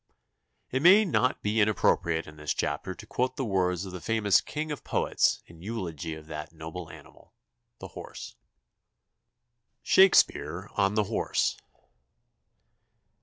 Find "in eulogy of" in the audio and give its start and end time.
5.45-6.25